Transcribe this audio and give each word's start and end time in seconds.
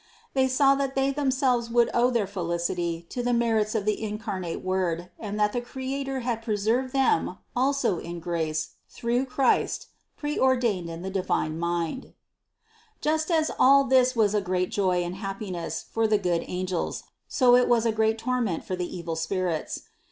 They 0.33 0.47
THE 0.47 0.49
CONCEPTION 0.49 0.67
97 0.79 0.87
saw 0.87 0.87
that 0.87 0.95
they 0.95 1.11
themselves 1.11 1.69
would 1.69 1.89
owe 1.93 2.09
their 2.09 2.25
felicity 2.25 3.05
to 3.09 3.21
the 3.21 3.33
merits 3.33 3.75
of 3.75 3.85
the 3.85 4.01
incarnate 4.01 4.63
Word 4.63 5.11
and 5.19 5.39
that 5.39 5.53
the 5.53 5.61
Creator 5.61 6.21
had 6.21 6.41
preserved 6.41 6.91
them 6.91 7.37
also 7.55 7.99
in 7.99 8.19
grace 8.19 8.71
through 8.89 9.27
Christ 9.27 9.89
preordained 10.17 10.89
in 10.89 11.03
the 11.03 11.11
divine 11.11 11.59
Mind. 11.59 12.15
97. 12.15 12.15
Just 13.01 13.29
as 13.29 13.51
all 13.59 13.83
this 13.83 14.15
was 14.15 14.33
a 14.33 14.41
great 14.41 14.71
joy 14.71 15.03
and 15.03 15.17
happiness 15.17 15.85
for 15.91 16.07
the 16.07 16.17
good 16.17 16.43
angels, 16.47 17.03
so 17.27 17.55
it 17.55 17.67
was 17.67 17.85
a 17.85 17.91
great 17.91 18.17
torment 18.17 18.63
for 18.65 18.75
the 18.75 18.97
evil 18.97 19.15
spirits. 19.15 19.83